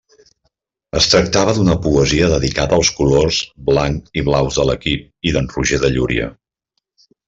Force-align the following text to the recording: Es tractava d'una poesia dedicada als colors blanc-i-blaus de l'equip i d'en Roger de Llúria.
Es 0.99 1.09
tractava 1.11 1.53
d'una 1.57 1.75
poesia 1.83 2.31
dedicada 2.33 2.77
als 2.81 2.93
colors 3.03 3.45
blanc-i-blaus 3.71 4.61
de 4.61 4.69
l'equip 4.73 5.09
i 5.31 5.39
d'en 5.39 5.55
Roger 5.57 5.85
de 5.87 5.97
Llúria. 5.97 6.37